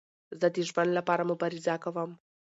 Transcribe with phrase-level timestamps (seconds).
[0.39, 2.11] زه د ژوند له پاره مبارزه کوم.